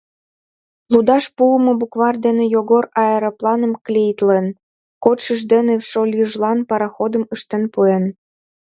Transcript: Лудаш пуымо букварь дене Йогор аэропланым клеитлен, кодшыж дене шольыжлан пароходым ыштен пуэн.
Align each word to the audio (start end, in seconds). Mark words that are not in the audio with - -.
Лудаш 0.93 1.25
пуымо 1.35 1.71
букварь 1.79 2.19
дене 2.25 2.43
Йогор 2.53 2.85
аэропланым 3.03 3.73
клеитлен, 3.85 4.45
кодшыж 5.03 5.41
дене 5.53 5.75
шольыжлан 5.89 6.59
пароходым 6.69 7.23
ыштен 7.35 7.63
пуэн. 7.73 8.03